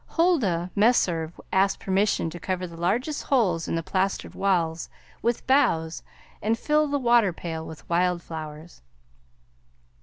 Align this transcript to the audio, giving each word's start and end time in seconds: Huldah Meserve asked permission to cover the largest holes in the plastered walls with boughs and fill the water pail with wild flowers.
Huldah 0.17 0.71
Meserve 0.75 1.39
asked 1.53 1.79
permission 1.79 2.31
to 2.31 2.39
cover 2.39 2.65
the 2.65 2.75
largest 2.75 3.21
holes 3.25 3.67
in 3.67 3.75
the 3.75 3.83
plastered 3.83 4.33
walls 4.33 4.89
with 5.21 5.45
boughs 5.45 6.01
and 6.41 6.57
fill 6.57 6.87
the 6.87 6.97
water 6.97 7.31
pail 7.31 7.63
with 7.67 7.87
wild 7.87 8.23
flowers. 8.23 8.81